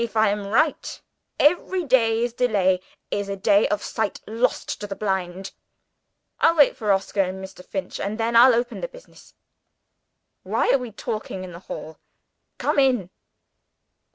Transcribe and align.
If 0.03 0.17
I 0.17 0.29
am 0.29 0.47
right, 0.47 0.99
every 1.39 1.85
day's 1.85 2.33
delay 2.33 2.79
is 3.11 3.29
a 3.29 3.35
day 3.35 3.67
of 3.67 3.83
sight 3.83 4.19
lost 4.25 4.81
to 4.81 4.87
the 4.87 4.95
blind. 4.95 5.51
I'll 6.39 6.55
wait 6.55 6.75
for 6.75 6.91
Oscar 6.91 7.21
and 7.21 7.37
Mr. 7.45 7.63
Finch; 7.63 7.99
and 7.99 8.17
then 8.19 8.35
I'll 8.35 8.55
open 8.55 8.81
the 8.81 8.87
business. 8.87 9.35
Why 10.41 10.71
are 10.71 10.79
we 10.79 10.91
talking 10.91 11.43
in 11.43 11.51
the 11.51 11.59
hall? 11.69 11.99
Come 12.57 12.79
in!" 12.79 13.11